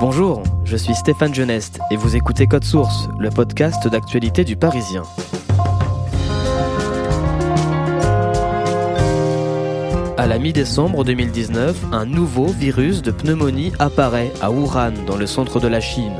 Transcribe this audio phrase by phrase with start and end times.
[0.00, 5.02] Bonjour, je suis Stéphane Geneste et vous écoutez Code Source, le podcast d'actualité du Parisien.
[10.16, 15.60] À la mi-décembre 2019, un nouveau virus de pneumonie apparaît à Wuhan, dans le centre
[15.60, 16.16] de la Chine.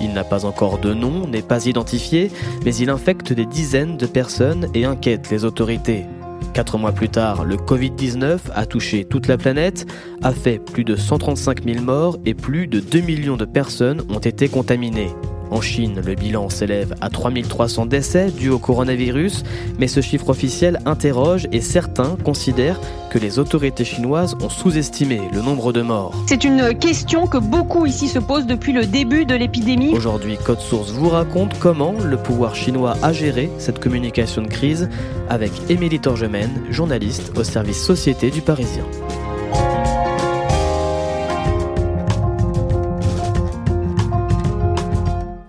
[0.00, 2.32] Il n'a pas encore de nom, n'est pas identifié,
[2.64, 6.06] mais il infecte des dizaines de personnes et inquiète les autorités.
[6.52, 9.86] Quatre mois plus tard, le Covid-19 a touché toute la planète,
[10.22, 14.18] a fait plus de 135 000 morts et plus de 2 millions de personnes ont
[14.18, 15.10] été contaminées.
[15.52, 19.44] En Chine, le bilan s'élève à 3300 décès dus au coronavirus,
[19.78, 25.42] mais ce chiffre officiel interroge et certains considèrent que les autorités chinoises ont sous-estimé le
[25.42, 26.14] nombre de morts.
[26.26, 29.92] C'est une question que beaucoup ici se posent depuis le début de l'épidémie.
[29.94, 34.88] Aujourd'hui, Code Source vous raconte comment le pouvoir chinois a géré cette communication de crise
[35.28, 38.84] avec Émilie Torgemène, journaliste au service Société du Parisien.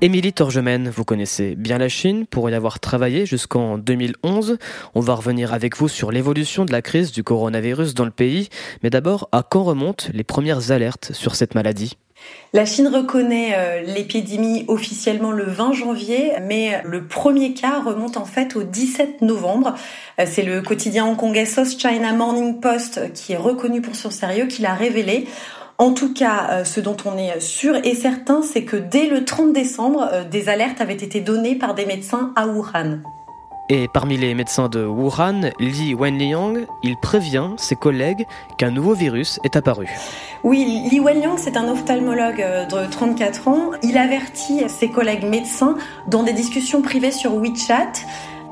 [0.04, 4.58] Émilie Torgemène, vous connaissez bien la Chine pour y avoir travaillé jusqu'en 2011.
[4.96, 8.50] On va revenir avec vous sur l'évolution de la crise du coronavirus dans le pays.
[8.84, 11.98] Mais d'abord, à quand remontent les premières alertes sur cette maladie?
[12.52, 18.26] La Chine reconnaît euh, l'épidémie officiellement le 20 janvier, mais le premier cas remonte en
[18.26, 19.74] fait au 17 novembre.
[20.20, 24.48] Euh, c'est le quotidien hongkongais South China Morning Post qui est reconnu pour son sérieux
[24.48, 25.28] qui l'a révélé.
[25.80, 29.26] En tout cas, euh, ce dont on est sûr et certain, c'est que dès le
[29.26, 33.00] 30 décembre, euh, des alertes avaient été données par des médecins à Wuhan.
[33.70, 38.28] Et parmi les médecins de Wuhan, Li Wenliang, il prévient ses collègues
[38.58, 39.88] qu'un nouveau virus est apparu.
[40.44, 43.72] Oui, Li Wenliang, c'est un ophtalmologue euh, de 34 ans.
[43.82, 45.76] Il avertit ses collègues médecins
[46.08, 47.94] dans des discussions privées sur WeChat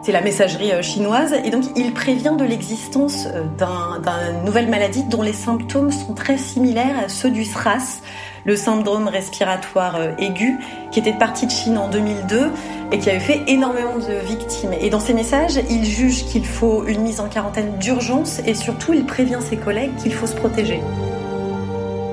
[0.02, 1.34] c'est la messagerie euh, chinoise.
[1.46, 6.38] Et donc, il prévient de l'existence euh, d'une nouvelle maladie dont les symptômes sont très
[6.38, 8.02] similaires à ceux du SRAS,
[8.46, 10.58] le syndrome respiratoire euh, aigu,
[10.92, 12.52] qui était parti de Chine en 2002
[12.92, 14.74] et qui avait fait énormément de victimes.
[14.80, 18.94] Et dans ses messages, il juge qu'il faut une mise en quarantaine d'urgence et surtout,
[18.94, 20.82] il prévient ses collègues qu'il faut se protéger.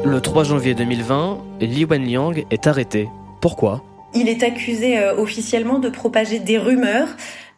[0.04, 3.08] Le 3 janvier 2020, Li Wenliang est arrêté.
[3.40, 3.82] Pourquoi?
[4.14, 7.08] Il est accusé officiellement de propager des rumeurs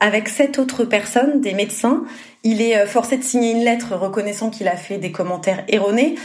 [0.01, 2.05] avec sept autres personnes, des médecins.
[2.43, 6.17] Il est euh, forcé de signer une lettre reconnaissant qu'il a fait des commentaires erronés.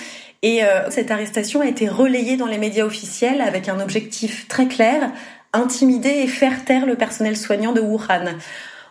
[0.41, 4.67] Et euh, cette arrestation a été relayée dans les médias officiels avec un objectif très
[4.67, 5.11] clair,
[5.53, 8.35] intimider et faire taire le personnel soignant de Wuhan.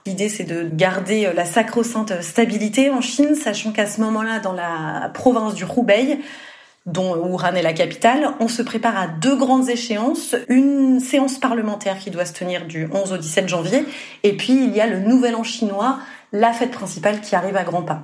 [0.06, 4.53] L'idée, c'est de garder euh, la sacro-sainte stabilité en Chine, sachant qu'à ce moment-là, dans
[4.53, 6.19] la province du Hubei,
[6.87, 10.37] dont Wuhan est la capitale, on se prépare à deux grandes échéances.
[10.49, 13.84] Une séance parlementaire qui doit se tenir du 11 au 17 janvier,
[14.22, 15.99] et puis il y a le Nouvel An chinois,
[16.33, 18.03] la fête principale qui arrive à grands pas.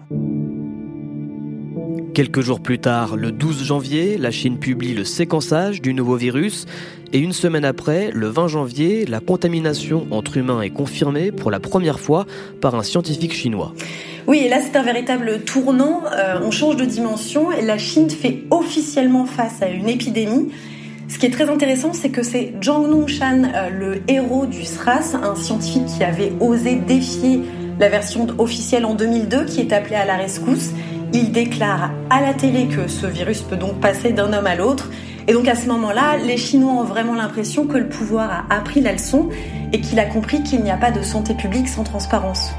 [2.14, 6.66] Quelques jours plus tard, le 12 janvier, la Chine publie le séquençage du nouveau virus
[7.12, 11.60] et une semaine après, le 20 janvier, la contamination entre humains est confirmée pour la
[11.60, 12.26] première fois
[12.60, 13.74] par un scientifique chinois.
[14.30, 18.08] Oui, et là c'est un véritable tournant, euh, on change de dimension et la Chine
[18.08, 20.52] fait officiellement face à une épidémie.
[21.08, 25.16] Ce qui est très intéressant, c'est que c'est Zhang Nongshan, euh, le héros du SRAS,
[25.20, 27.40] un scientifique qui avait osé défier
[27.80, 30.70] la version officielle en 2002, qui est appelé à la rescousse.
[31.12, 34.92] Il déclare à la télé que ce virus peut donc passer d'un homme à l'autre.
[35.26, 38.80] Et donc à ce moment-là, les Chinois ont vraiment l'impression que le pouvoir a appris
[38.80, 39.28] la leçon
[39.72, 42.52] et qu'il a compris qu'il n'y a pas de santé publique sans transparence.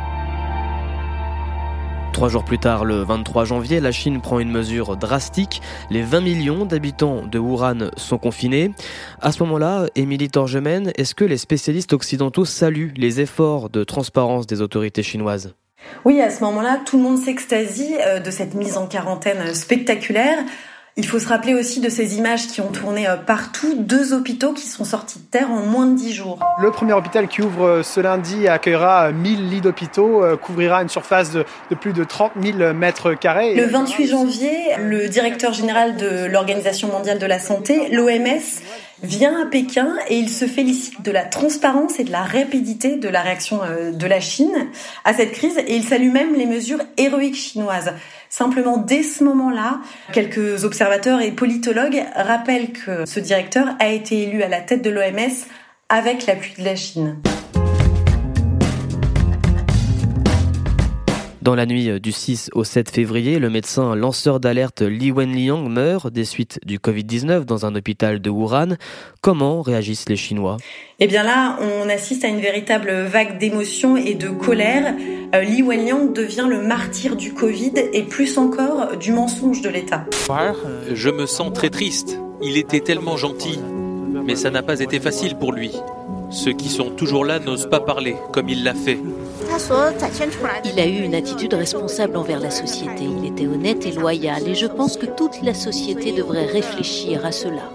[2.14, 5.62] Trois jours plus tard, le 23 janvier, la Chine prend une mesure drastique.
[5.90, 8.72] Les 20 millions d'habitants de Wuhan sont confinés.
[9.22, 14.46] À ce moment-là, Émilie Torgemène, est-ce que les spécialistes occidentaux saluent les efforts de transparence
[14.46, 15.56] des autorités chinoises?
[16.06, 20.38] Oui, à ce moment-là, tout le monde s'extasie euh, de cette mise en quarantaine spectaculaire.
[20.98, 24.54] Il faut se rappeler aussi de ces images qui ont tourné euh, partout, deux hôpitaux
[24.54, 26.40] qui sont sortis de terre en moins de dix jours.
[26.62, 31.32] Le premier hôpital qui ouvre euh, ce lundi accueillera 1000 lits d'hôpitaux, couvrira une surface
[31.32, 31.46] de,
[31.80, 33.56] plus de 30 000 mètres carrés.
[33.56, 38.42] Le 28 janvier, le directeur général de l'Organisation mondiale de la santé, l'OMS,
[39.04, 43.10] vient à Pékin et il se félicite de la transparence et de la rapidité de
[43.10, 44.70] la réaction euh, de la Chine
[45.06, 47.94] à cette crise et il salue même les mesures héroïques chinoises.
[48.32, 49.82] Simplement, dès ce moment-là,
[50.14, 54.90] quelques observateurs et politologues rappellent que ce directeur a été élu à la tête de
[54.90, 55.34] l'OMS
[55.90, 57.18] avec l'appui de la Chine.
[61.42, 66.14] Dans la nuit du 6 au 7 février, le médecin lanceur d'alerte Li Wenliang meurt
[66.14, 68.76] des suites du Covid-19 dans un hôpital de Wuhan.
[69.22, 70.58] Comment réagissent les Chinois?
[71.00, 74.94] Eh bien là, on assiste à une véritable vague d'émotions et de colère.
[75.34, 80.06] Euh, Li Wenliang devient le martyr du Covid et plus encore du mensonge de l'État.
[80.94, 82.20] Je me sens très triste.
[82.44, 83.58] Il était tellement gentil,
[84.26, 85.72] mais ça n'a pas été facile pour lui.
[86.32, 88.98] Ceux qui sont toujours là n'osent pas parler comme il l'a fait.
[90.64, 93.04] Il a eu une attitude responsable envers la société.
[93.04, 97.34] Il était honnête et loyal et je pense que toute la société devrait réfléchir à
[97.34, 97.70] cela.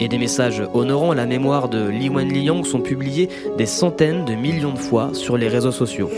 [0.00, 4.72] Et des messages honorant la mémoire de Li Wenliang sont publiés des centaines de millions
[4.72, 6.10] de fois sur les réseaux sociaux.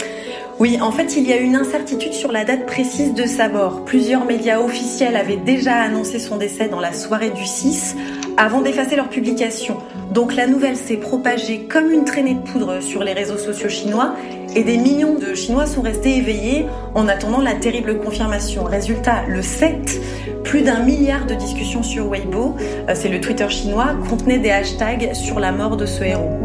[0.61, 3.85] Oui, en fait, il y a une incertitude sur la date précise de sa mort.
[3.85, 7.97] Plusieurs médias officiels avaient déjà annoncé son décès dans la soirée du 6
[8.37, 9.79] avant d'effacer leur publication.
[10.13, 14.15] Donc la nouvelle s'est propagée comme une traînée de poudre sur les réseaux sociaux chinois
[14.57, 18.65] et des millions de Chinois sont restés éveillés en attendant la terrible confirmation.
[18.65, 20.01] Résultat, le 7,
[20.45, 22.55] plus d'un milliard de discussions sur Weibo,
[22.89, 26.44] euh, c'est le Twitter chinois, contenait des hashtags sur la mort de ce héros.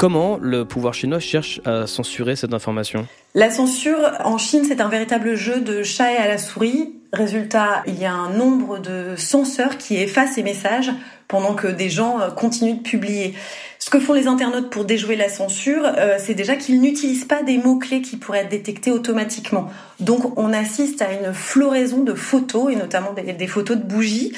[0.00, 3.06] Comment le pouvoir chinois cherche à censurer cette information?
[3.34, 6.94] La censure en Chine, c'est un véritable jeu de chat et à la souris.
[7.12, 10.90] Résultat, il y a un nombre de censeurs qui effacent ces messages
[11.28, 13.34] pendant que des gens euh, continuent de publier.
[13.78, 17.42] Ce que font les internautes pour déjouer la censure, euh, c'est déjà qu'ils n'utilisent pas
[17.42, 19.68] des mots-clés qui pourraient être détectés automatiquement.
[20.00, 24.32] Donc on assiste à une floraison de photos, et notamment des, photos de bougies.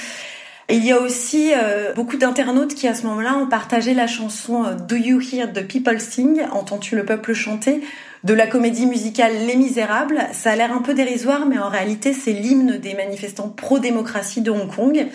[0.70, 4.64] Il y a aussi euh, beaucoup d'internautes qui à ce moment-là ont partagé la chanson
[4.64, 7.82] euh, Do You Hear the People Sing Entends-tu le peuple chanter
[8.22, 10.20] de la comédie musicale Les Misérables.
[10.32, 14.50] Ça a l'air un peu dérisoire, mais en réalité c'est l'hymne des manifestants pro-démocratie de
[14.50, 15.08] Hong Kong.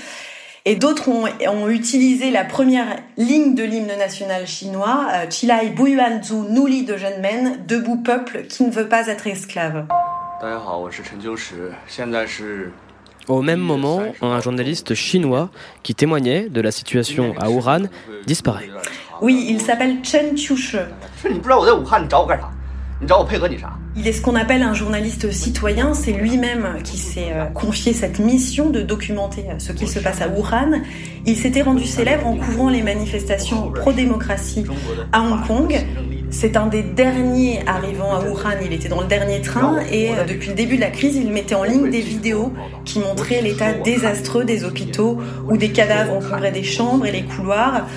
[0.66, 6.84] Et d'autres ont, utilisé la première ligne de l'hymne national chinois, euh, Chilai Buiwanzu Nuli
[6.84, 9.86] de Men, debout peuple qui ne veut pas être esclave.
[13.28, 15.50] Au même moment, un journaliste chinois
[15.84, 17.84] qui témoignait de la situation à Wuhan
[18.26, 18.70] disparaît.
[19.22, 20.78] Oui, il s'appelle Chen Chiushe.
[23.96, 25.94] Il est ce qu'on appelle un journaliste citoyen.
[25.94, 30.22] C'est lui-même qui s'est euh, confié cette mission de documenter euh, ce qui se passe
[30.22, 30.82] à Wuhan.
[31.26, 34.66] Il s'était rendu célèbre en couvrant les manifestations pro-démocratie
[35.12, 35.76] à Hong Kong.
[36.30, 40.26] C'est un des derniers arrivant à Wuhan, il était dans le dernier train et euh,
[40.26, 42.52] depuis le début de la crise, il mettait en ligne des vidéos
[42.84, 45.20] qui montraient l'état désastreux des hôpitaux
[45.50, 47.88] où des cadavres encombraient des chambres et les couloirs.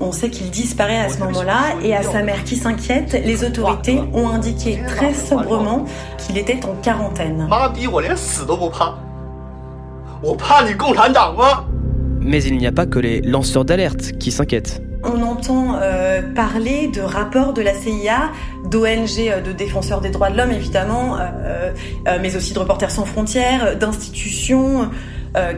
[0.00, 4.00] On sait qu'il disparaît à ce moment-là et à sa mère qui s'inquiète, les autorités
[4.14, 5.84] ont indiqué très sobrement
[6.18, 7.46] qu'il était en quarantaine.
[12.20, 16.88] Mais il n'y a pas que les lanceurs d'alerte qui s'inquiètent on entend euh, parler
[16.88, 18.30] de rapports de la CIA,
[18.64, 21.72] d'ONG, euh, de défenseurs des droits de l'homme évidemment, euh,
[22.20, 24.90] mais aussi de Reporters sans frontières, d'institutions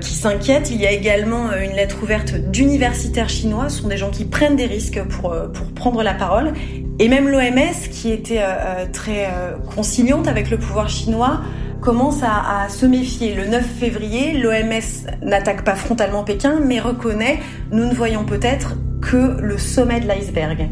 [0.00, 0.70] qui s'inquiètent.
[0.70, 3.68] Il y a également une lettre ouverte d'universitaires chinois.
[3.68, 6.54] Ce sont des gens qui prennent des risques pour, pour prendre la parole.
[6.98, 8.42] Et même l'OMS, qui était
[8.94, 9.28] très
[9.74, 11.42] conciliante avec le pouvoir chinois,
[11.86, 13.36] commence à, se méfier.
[13.36, 17.38] Le 9 février, l'OMS n'attaque pas frontalement Pékin, mais reconnaît,
[17.70, 20.68] nous ne voyons peut-être que le sommet de l'iceberg.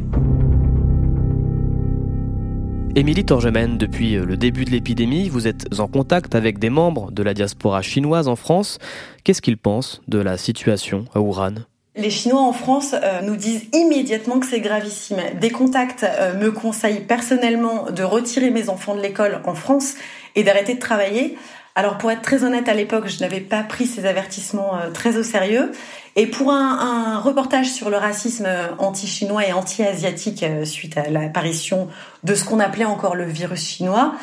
[2.97, 7.23] Émilie Torgemène, depuis le début de l'épidémie, vous êtes en contact avec des membres de
[7.23, 8.81] la diaspora chinoise en France.
[9.23, 11.55] Qu'est-ce qu'ils pensent de la situation à Wuhan?
[11.97, 15.19] Les Chinois en France euh, nous disent immédiatement que c'est gravissime.
[15.41, 19.95] Des contacts euh, me conseillent personnellement de retirer mes enfants de l'école en France
[20.35, 21.37] et d'arrêter de travailler.
[21.75, 25.17] Alors pour être très honnête, à l'époque, je n'avais pas pris ces avertissements euh, très
[25.17, 25.73] au sérieux.
[26.17, 28.47] Et pour un, reportage sur le racisme
[28.79, 31.89] anti-chinois et anti-asiatique suite à l'apparition
[32.23, 34.15] de ce qu'on appelait encore le virus chinois,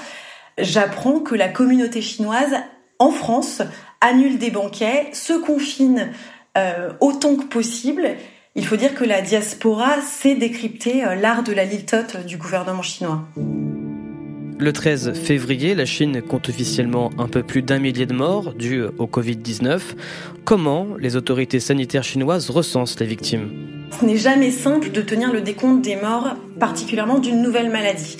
[0.57, 2.55] j'apprends que la communauté chinoise
[2.99, 3.61] en France
[4.01, 6.11] annule des banquets, se confine
[6.57, 8.15] euh, autant que possible.
[8.55, 12.81] Il faut dire que la diaspora sait décrypter euh, l'art de la litote du gouvernement
[12.81, 13.23] chinois.
[14.61, 18.83] Le 13 février, la Chine compte officiellement un peu plus d'un millier de morts dus
[18.99, 19.79] au Covid-19.
[20.45, 23.49] Comment les autorités sanitaires chinoises recensent les victimes?
[23.99, 28.17] Ce n'est jamais simple de tenir le décompte des morts, particulièrement d'une nouvelle maladie.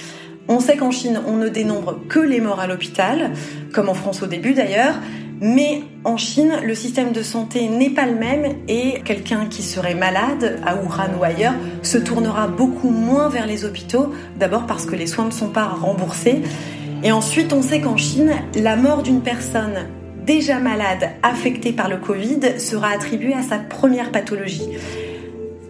[0.47, 3.33] On sait qu'en Chine, on ne dénombre que les morts à l'hôpital,
[3.71, 4.95] comme en France au début d'ailleurs,
[5.43, 9.95] Mais en Chine, le système de santé n'est pas le même et quelqu'un qui serait
[9.95, 14.95] malade à Wuhan ou ailleurs se tournera beaucoup moins vers les hôpitaux, d'abord parce que
[14.95, 16.43] les soins ne sont pas remboursés.
[17.03, 19.87] Et ensuite, on sait qu'en Chine, la mort d'une personne
[20.23, 24.69] déjà malade, affectée par le Covid, sera attribuée à sa première pathologie.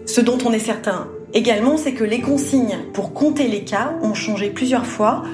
[0.04, 4.14] Ce dont on est certain également, c'est que les consignes pour compter les cas ont
[4.14, 5.24] changé plusieurs fois.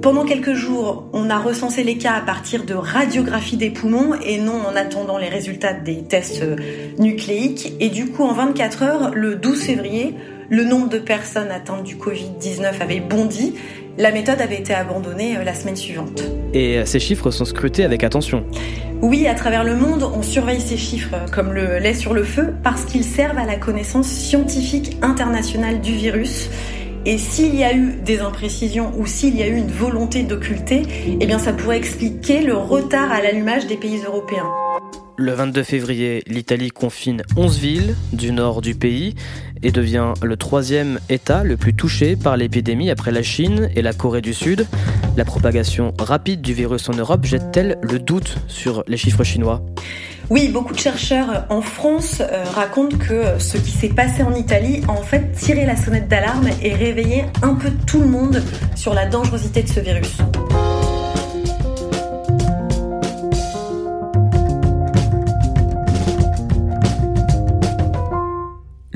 [0.00, 4.38] Pendant quelques jours, on a recensé les cas à partir de radiographie des poumons et
[4.38, 6.44] non en attendant les résultats des tests
[6.98, 7.72] nucléiques.
[7.80, 10.14] Et du coup, en 24 heures, le 12 février,
[10.50, 13.54] le nombre de personnes atteintes du Covid-19 avait bondi.
[13.98, 16.22] La méthode avait été abandonnée euh, la semaine suivante.
[16.54, 18.44] Et euh, ces chiffres sont scrutés avec attention.
[19.02, 22.22] Oui, à travers le monde, on surveille ces chiffres euh, comme le lait sur le
[22.22, 26.48] feu parce qu'ils servent à la connaissance scientifique internationale du virus.
[27.06, 30.82] Et s'il y a eu des imprécisions ou s'il y a eu une volonté d'occulter,
[31.20, 34.46] eh bien ça pourrait expliquer le retard à l'allumage des pays européens.
[35.20, 39.16] Le 22 février, l'Italie confine 11 villes du nord du pays
[39.64, 43.92] et devient le troisième État le plus touché par l'épidémie après la Chine et la
[43.92, 44.68] Corée du Sud.
[45.16, 49.60] La propagation rapide du virus en Europe jette-t-elle le doute sur les chiffres chinois?
[50.30, 54.82] Oui, beaucoup de chercheurs en France euh, racontent que ce qui s'est passé en Italie
[54.86, 58.40] a en fait tiré la sonnette d'alarme et réveillé un peu tout le monde
[58.76, 60.18] sur la dangerosité de ce virus.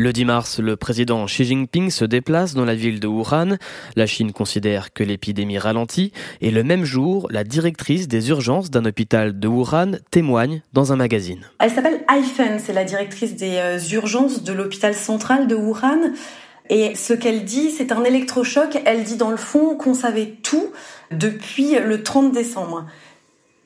[0.02, 3.56] Le 10 mars, le président Xi Jinping se déplace dans la ville de Wuhan.
[3.94, 8.84] La Chine considère que l'épidémie ralentit et le même jour, la directrice des urgences d'un
[8.84, 11.42] hôpital de Wuhan témoigne dans un magazine.
[11.60, 16.10] Elle s'appelle Aifen, c'est la directrice des euh, urgences de l'hôpital central de Wuhan.
[16.68, 18.82] Et ce qu'elle dit, c'est un électrochoc.
[18.84, 20.72] Elle dit dans le fond qu'on savait tout
[21.12, 22.86] depuis le 30 décembre.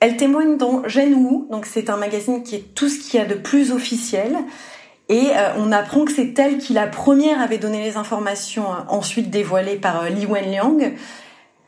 [0.01, 3.25] Elle témoigne dans Wu, donc c'est un magazine qui est tout ce qu'il y a
[3.25, 4.37] de plus officiel.
[5.09, 8.77] Et euh, on apprend que c'est elle qui la première avait donné les informations euh,
[8.89, 10.93] ensuite dévoilées par euh, Li Wenliang.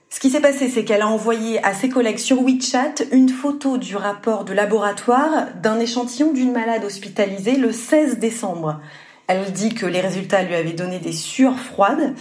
[0.09, 3.77] Ce qui s'est passé, c'est qu'elle a envoyé à ses collègues sur WeChat une photo
[3.77, 8.81] du rapport de laboratoire d'un échantillon d'une malade hospitalisée le 16 décembre.
[9.27, 12.15] Elle dit que les résultats lui avaient donné des sueurs froides.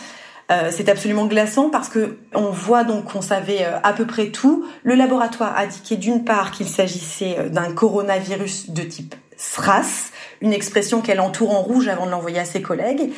[0.71, 4.67] c'est absolument glaçant parce que on voit donc qu'on savait à peu près tout.
[4.83, 11.01] Le laboratoire a indiqué d'une part qu'il s'agissait d'un coronavirus de type SRAS, une expression
[11.01, 13.11] qu'elle entoure en rouge avant de l'envoyer à ses collègues.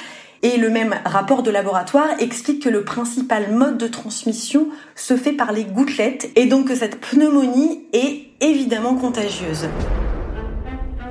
[0.42, 5.32] Et le même rapport de laboratoire explique que le principal mode de transmission se fait
[5.32, 9.68] par les gouttelettes et donc que cette pneumonie est évidemment contagieuse.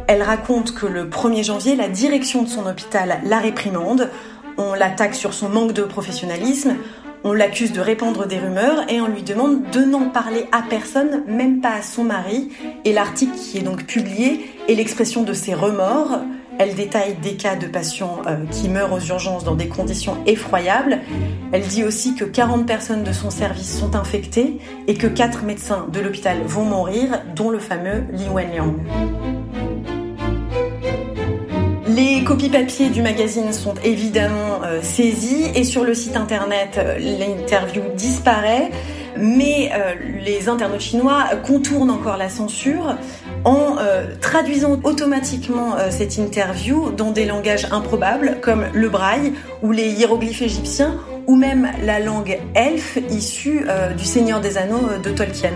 [0.07, 4.09] Elle raconte que le 1er janvier, la direction de son hôpital la réprimande.
[4.57, 6.75] On l'attaque sur son manque de professionnalisme.
[7.23, 11.23] On l'accuse de répandre des rumeurs et on lui demande de n'en parler à personne,
[11.27, 12.49] même pas à son mari.
[12.85, 16.21] Et l'article qui est donc publié est l'expression de ses remords.
[16.59, 20.99] Elle détaille des cas de patients euh, qui meurent aux urgences dans des conditions effroyables.
[21.51, 24.57] Elle dit aussi que 40 personnes de son service sont infectées
[24.87, 28.75] et que 4 médecins de l'hôpital vont mourir, dont le fameux Li Wenliang.
[31.99, 36.97] Les copies papier du magazine sont évidemment euh, saisies et sur le site internet, euh,
[36.97, 38.71] l'interview disparaît,
[39.17, 42.95] mais euh, les internautes chinois contournent encore la censure
[43.43, 43.75] en
[44.21, 50.95] traduisant automatiquement cette interview dans des langages improbables comme le braille ou les hiéroglyphes égyptiens
[51.25, 53.65] ou même la langue elfe issue
[53.97, 55.53] du Seigneur des Anneaux de Tolkien.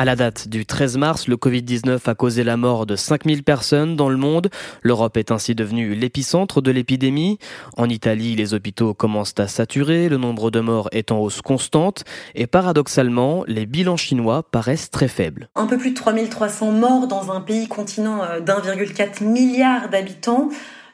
[0.00, 3.96] À la date du 13 mars, le Covid-19 a causé la mort de 5000 personnes
[3.96, 4.48] dans le monde.
[4.80, 7.38] L'Europe est ainsi devenue l'épicentre de l'épidémie.
[7.76, 12.04] En Italie, les hôpitaux commencent à saturer, le nombre de morts est en hausse constante
[12.34, 15.50] et paradoxalement, les bilans chinois paraissent très faibles.
[15.54, 20.48] Un peu plus de 3300 morts dans un pays continent euh, d'1,4 milliard d'habitants.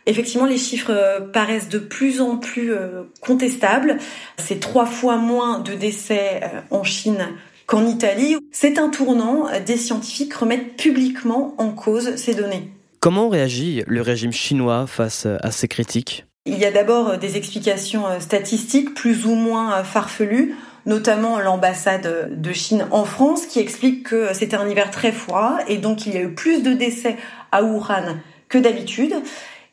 [0.06, 3.98] Effectivement, les chiffres euh, paraissent de plus en plus euh, contestables.
[4.36, 6.40] C'est trois fois moins de décès
[6.72, 7.28] en Chine
[7.66, 9.46] qu'en Italie, c'est un tournant.
[9.64, 12.70] Des scientifiques remettent publiquement en cause ces données.
[13.00, 16.26] Comment réagit le régime chinois face à ces critiques?
[16.46, 20.54] Il y a d'abord des explications euh, statistiques plus ou moins euh, farfelues
[20.86, 25.76] notamment l'ambassade de Chine en France, qui explique que c'était un hiver très froid et
[25.76, 27.16] donc il y a eu plus de décès
[27.52, 28.16] à Wuhan
[28.48, 29.14] que d'habitude.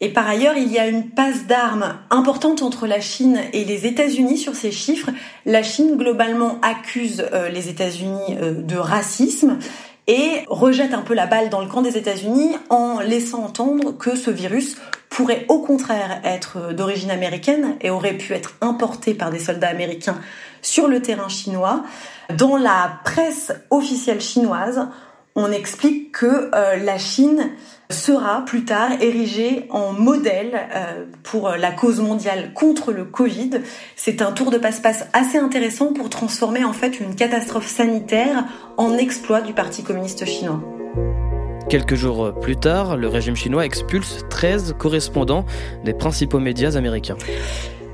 [0.04, 3.88] Et par ailleurs, il y a une passe d'armes importante entre la Chine et les
[3.88, 5.10] États-Unis sur ces chiffres.
[5.46, 9.60] La Chine, globalement, accuse euh, les États-Unis euh, de racisme
[10.08, 14.18] et rejette un peu la balle dans le camp des États-Unis en laissant entendre que
[14.18, 14.76] ce virus
[15.08, 20.20] pourrait au contraire être d'origine américaine et aurait pu être importé par des soldats américains
[20.62, 21.82] sur le terrain chinois.
[22.38, 24.86] Dans la presse officielle chinoise,
[25.36, 27.52] on explique que euh, la Chine
[27.90, 33.52] sera plus tard érigée en modèle euh, pour la cause mondiale contre le Covid.
[33.96, 38.46] C'est un tour de passe-passe assez intéressant pour transformer en fait une catastrophe sanitaire
[38.78, 40.62] en exploit du Parti communiste chinois.
[41.70, 45.46] Quelques jours plus tard, le régime chinois expulse 13 correspondants
[45.84, 47.18] des principaux médias américains.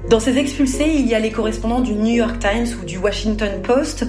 [0.09, 3.61] Dans ces expulsés, il y a les correspondants du New York Times ou du Washington
[3.61, 4.07] Post.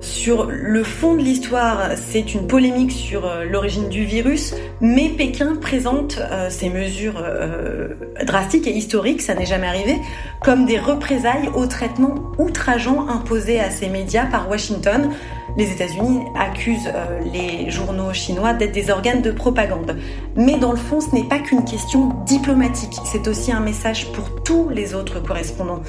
[0.00, 5.56] Sur le fond de l'histoire, c'est une polémique sur euh, l'origine du virus, mais Pékin
[5.56, 7.88] présente euh, ces mesures euh,
[8.24, 9.96] drastiques et historiques, ça n'est jamais arrivé,
[10.42, 15.10] comme des représailles au traitement outrageant imposé à ces médias par Washington.
[15.56, 16.90] Les États-Unis accusent
[17.32, 19.96] les journaux chinois d'être des organes de propagande.
[20.36, 24.42] Mais dans le fond, ce n'est pas qu'une question diplomatique, c'est aussi un message pour
[24.42, 25.82] tous les autres correspondants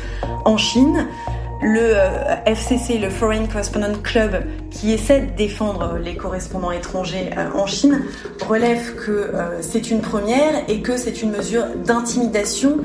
[0.46, 1.08] en Chine
[1.62, 1.93] le
[2.48, 8.01] FCC, le Foreign Correspondent Club, qui essaie de défendre les correspondants étrangers en Chine,
[8.48, 9.31] relève que
[9.62, 12.79] c'est une première et que c'est une mesure d'intimidation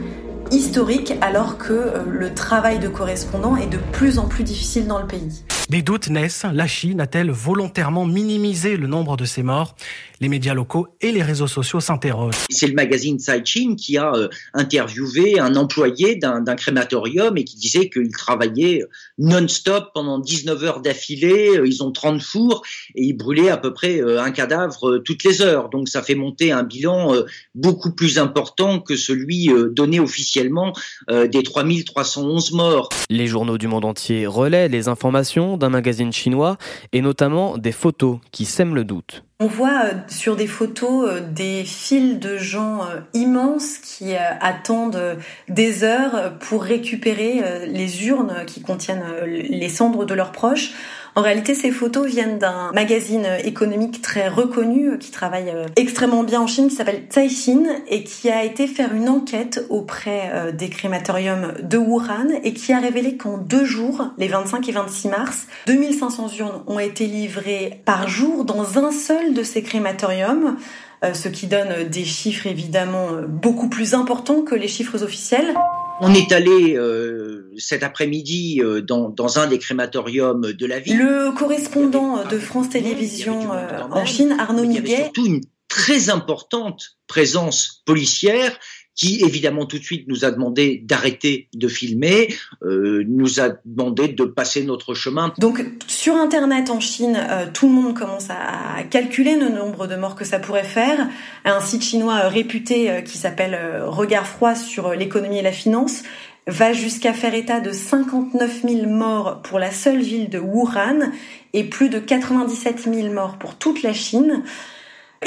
[0.51, 5.07] historique alors que le travail de correspondant est de plus en plus difficile dans le
[5.07, 5.43] pays.
[5.69, 6.47] Des doutes naissent.
[6.53, 9.75] La Chine a-t-elle volontairement minimisé le nombre de ses morts?
[10.21, 12.37] Les médias locaux et les réseaux sociaux s'interrogent.
[12.51, 17.89] C'est le magazine Chine qui a euh, interviewé un employé d'un crématorium et qui disait
[17.89, 18.83] qu'il travaillait
[19.19, 22.63] non-stop pendant 19 heures d'affilée, euh, ils ont 30 fours
[22.95, 25.69] et ils brûlaient à peu près euh, un cadavre toutes les heures.
[25.69, 27.15] Donc ça fait monter un bilan
[27.55, 30.73] beaucoup plus important que celui donné officiellement
[31.09, 32.89] des 3311 morts.
[33.11, 36.57] Les journaux du monde entier relaient les informations d'un magazine chinois
[36.93, 39.26] et notamment des photos qui sèment le doute.
[39.39, 45.19] On voit euh, sur des photos euh, des files de gens euh, immenses qui attendent
[45.51, 50.73] des heures pour récupérer les urnes qui contiennent les cendres de leurs proches.
[51.17, 56.47] En réalité, ces photos viennent d'un magazine économique très reconnu qui travaille extrêmement bien en
[56.47, 61.79] Chine, qui s'appelle Caixin et qui a été faire une enquête auprès des crématoriums de
[61.79, 66.63] Wuhan et qui a révélé qu'en deux jours, les 25 et 26 mars, 2500 urnes
[66.67, 70.57] ont été livrées par jour dans un seul de ces crématoriums,
[71.03, 75.55] euh, ce qui donne des chiffres évidemment beaucoup plus importants que les chiffres officiels.
[76.01, 80.99] On est allé euh, cet après-midi euh, dans, un des crématoriums de la ville.
[80.99, 83.51] Le correspondant de France Télévisions
[83.91, 85.05] en Chine, Arnaud Niguet.
[85.05, 88.59] Surtout une très importante présence policière
[88.97, 94.09] qui évidemment tout de suite nous a demandé d'arrêter de filmer, euh, nous a demandé
[94.09, 95.33] de passer notre chemin.
[95.39, 99.97] Donc sur Internet en Chine, euh, tout le monde commence à calculer le nombre de
[99.97, 101.09] morts que ça pourrait faire.
[101.45, 106.03] Un site chinois euh, réputé qui s'appelle Regard froid sur l'économie et la finance
[106.47, 111.11] va jusqu'à faire état de 59 000 morts pour la seule ville de Wuhan
[111.53, 114.45] et plus de 97 000 morts pour toute la Chine.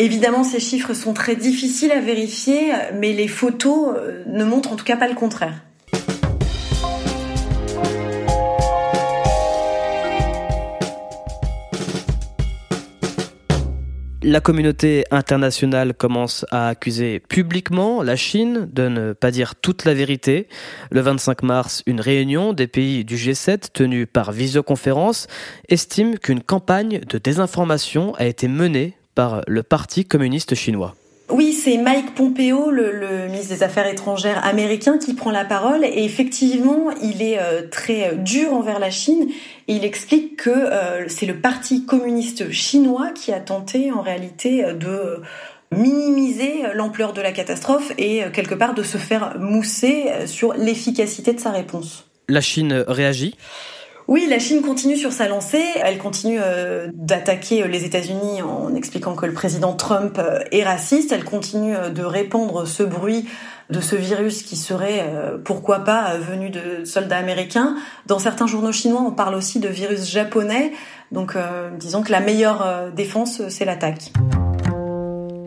[0.02, 4.78] Évidemment, ces chiffres sont très difficiles à vérifier, mais les photos euh, ne montrent en
[4.78, 5.62] tout cas pas le contraire.
[14.24, 19.94] La communauté internationale commence à accuser publiquement la Chine de ne pas dire toute la
[19.94, 20.48] vérité.
[20.92, 25.28] Le 25 mars, une réunion des pays du G7 tenue par visioconférence
[25.68, 30.96] estime qu'une campagne de désinformation a été menée par le Parti communiste chinois.
[31.30, 35.86] Oui, c'est Mike Pompeo, le, ministre des Affaires étrangères américain, qui prend la parole.
[35.86, 39.28] Et effectivement, il est euh, très dur envers la Chine.
[39.68, 44.74] Et il explique que euh, c'est le Parti communiste chinois qui a tenté en réalité
[44.74, 45.22] de
[45.72, 51.34] minimiser l'ampleur de la catastrophe et euh, quelque part de se faire mousser sur l'efficacité
[51.34, 52.08] de sa réponse.
[52.28, 53.36] La Chine réagit?
[54.10, 55.64] Oui, la Chine continue sur sa lancée.
[55.84, 60.64] Elle continue euh, d'attaquer euh, les États-Unis en expliquant que le président Trump euh, est
[60.64, 61.12] raciste.
[61.12, 63.30] Elle continue de répandre ce bruit
[63.70, 65.08] de ce virus qui serait,
[65.46, 67.76] pourquoi pas, venu de soldats américains.
[68.08, 70.72] Dans certains journaux chinois, on parle aussi de virus japonais.
[71.12, 71.38] Donc,
[71.78, 74.12] disons que la meilleure défense, c'est l'attaque.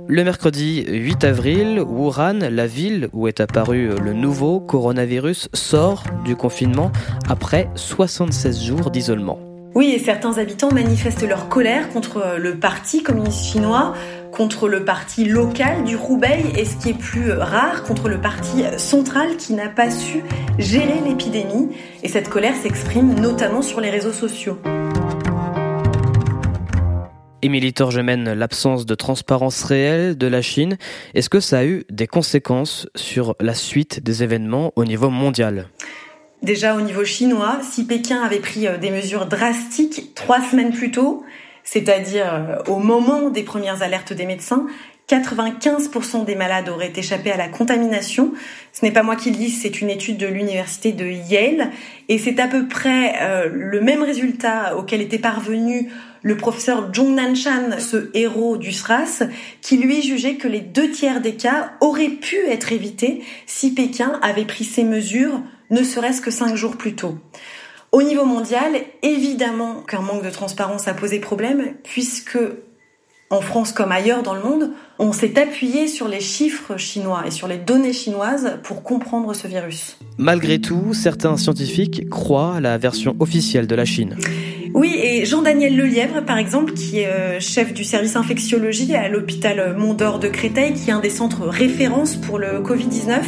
[0.08, 6.36] Le mercredi 8 avril, Wuhan, la ville où est apparu le nouveau coronavirus, sort du
[6.36, 6.90] confinement
[7.28, 9.38] après 76 jours d'isolement.
[9.74, 13.94] Oui, et certains habitants manifestent leur colère contre le parti communiste chinois,
[14.32, 18.64] contre le parti local du Hubei et ce qui est plus rare, contre le parti
[18.76, 20.22] central qui n'a pas su
[20.58, 21.70] gérer l'épidémie.
[22.02, 24.58] Et cette colère s'exprime notamment sur les réseaux sociaux.
[27.44, 30.78] Émilie Torgemène, l'absence de transparence réelle de la Chine,
[31.14, 35.66] est-ce que ça a eu des conséquences sur la suite des événements au niveau mondial?
[36.42, 40.92] Déjà au niveau chinois, si Pékin avait pris euh, des mesures drastiques trois semaines plus
[40.92, 41.24] tôt,
[41.64, 44.66] c'est-à-dire euh, au moment des premières alertes des médecins,
[45.09, 48.33] 95% des malades auraient échappé à la contamination.
[48.72, 51.70] Ce n'est pas moi qui le dis, c'est une étude de l'université de Yale.
[52.09, 55.90] Et c'est à peu près euh, le même résultat auquel était parvenu
[56.22, 59.24] le professeur Zhong Nanshan, ce héros du SRAS,
[59.61, 64.18] qui lui jugeait que les deux tiers des cas auraient pu être évités si Pékin
[64.22, 67.18] avait pris ces mesures ne serait-ce que cinq jours plus tôt.
[67.92, 72.38] Au niveau mondial, évidemment qu'un manque de transparence a posé problème, puisque
[73.33, 77.31] en France comme ailleurs dans le monde, on s'est appuyé sur les chiffres chinois et
[77.31, 79.97] sur les données chinoises pour comprendre ce virus.
[80.18, 84.16] Malgré tout, certains scientifiques croient à la version officielle de la Chine.
[84.75, 89.77] Oui, et Jean-Daniel Lelièvre, par exemple, qui est euh, chef du service infectiologie à l'hôpital
[89.77, 93.21] Mont-d'Or de Créteil, qui est un des centres références pour le Covid-19,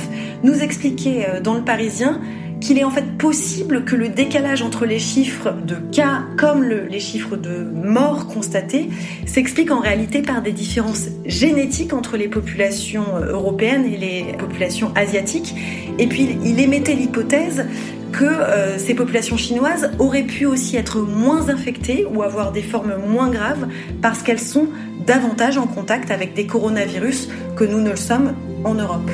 [0.42, 2.20] nous expliquait euh, dans le Parisien
[2.64, 6.98] qu'il est en fait possible que le décalage entre les chiffres de cas comme les
[6.98, 8.88] chiffres de morts constatés
[9.26, 14.92] s'explique en réalité par des différences génétiques entre les populations euh, européennes et les populations
[14.94, 15.54] asiatiques.
[15.98, 17.66] Et puis il émettait l'hypothèse
[18.12, 22.94] que euh, ces populations chinoises auraient pu aussi être moins infectées ou avoir des formes
[23.06, 23.68] moins graves
[24.00, 24.68] parce qu'elles sont
[25.06, 29.10] davantage en contact avec des coronavirus que nous ne le sommes en Europe.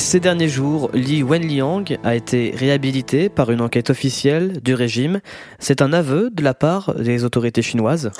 [0.00, 5.20] Ces derniers jours, Li Wenliang a été réhabilité par une enquête officielle du régime.
[5.58, 8.10] C'est un aveu de la part des autorités chinoises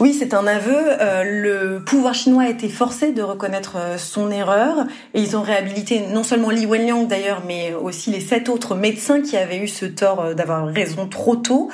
[0.00, 0.74] oui, c'est un aveu.
[0.74, 5.42] Euh, le pouvoir chinois a été forcé de reconnaître euh, son erreur et ils ont
[5.42, 9.68] réhabilité non seulement Li Wenliang d'ailleurs, mais aussi les sept autres médecins qui avaient eu
[9.68, 11.70] ce tort euh, d'avoir raison trop tôt.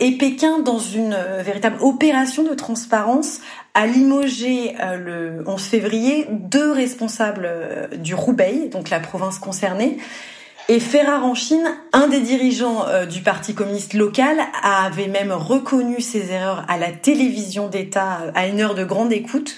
[0.00, 3.40] Et Pékin, dans une véritable opération de transparence,
[3.74, 7.48] a limogé le 11 février deux responsables
[7.98, 9.98] du Hubei, donc la province concernée.
[10.70, 16.00] Et Ferrar en Chine, un des dirigeants euh, du Parti communiste local, avait même reconnu
[16.00, 19.56] ses erreurs à la télévision d'État euh, à une heure de grande écoute.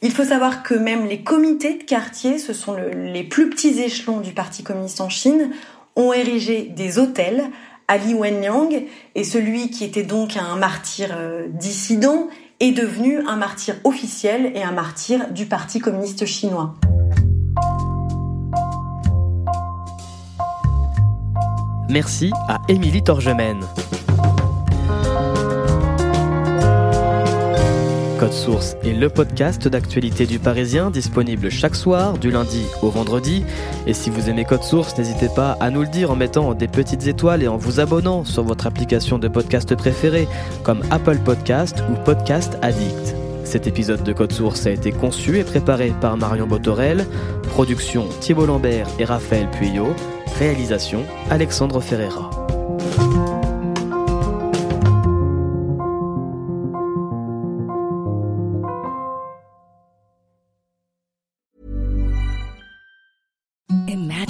[0.00, 4.20] Il faut savoir que même les comités de quartier, ce sont les plus petits échelons
[4.20, 5.50] du Parti communiste en Chine,
[5.94, 7.44] ont érigé des hôtels
[7.86, 8.82] à Li Wenliang
[9.14, 12.28] et celui qui était donc un martyr euh, dissident
[12.60, 16.74] est devenu un martyr officiel et un martyr du Parti communiste chinois.
[21.88, 23.60] Merci à Émilie Torgemène.
[28.26, 33.44] Code Source est le podcast d'actualité du Parisien disponible chaque soir du lundi au vendredi.
[33.86, 36.66] Et si vous aimez Code Source, n'hésitez pas à nous le dire en mettant des
[36.66, 40.26] petites étoiles et en vous abonnant sur votre application de podcast préférée
[40.64, 43.14] comme Apple Podcast ou Podcast Addict.
[43.44, 47.06] Cet épisode de Code Source a été conçu et préparé par Marion Botorel,
[47.50, 49.94] production Thibault Lambert et Raphaël Pueyo.
[50.40, 52.28] Réalisation Alexandre Ferreira.